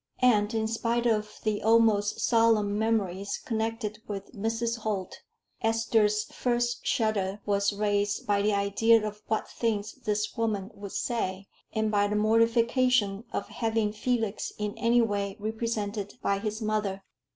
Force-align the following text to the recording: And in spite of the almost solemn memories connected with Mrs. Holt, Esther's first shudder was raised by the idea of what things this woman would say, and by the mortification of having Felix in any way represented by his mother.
And 0.23 0.51
in 0.55 0.67
spite 0.67 1.05
of 1.05 1.39
the 1.43 1.61
almost 1.61 2.21
solemn 2.21 2.75
memories 2.79 3.37
connected 3.37 4.01
with 4.07 4.33
Mrs. 4.33 4.79
Holt, 4.79 5.19
Esther's 5.61 6.23
first 6.23 6.87
shudder 6.87 7.39
was 7.45 7.71
raised 7.71 8.25
by 8.25 8.41
the 8.41 8.51
idea 8.51 9.07
of 9.07 9.21
what 9.27 9.47
things 9.47 9.93
this 10.03 10.35
woman 10.35 10.71
would 10.73 10.93
say, 10.93 11.45
and 11.71 11.91
by 11.91 12.07
the 12.07 12.15
mortification 12.15 13.25
of 13.31 13.49
having 13.49 13.91
Felix 13.93 14.51
in 14.57 14.75
any 14.75 15.03
way 15.03 15.37
represented 15.39 16.15
by 16.23 16.39
his 16.39 16.63
mother. 16.63 17.03